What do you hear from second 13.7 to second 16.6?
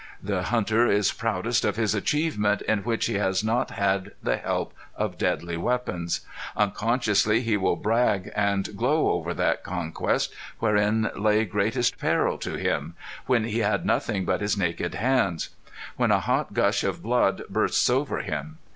nothing but his naked hands. What a hot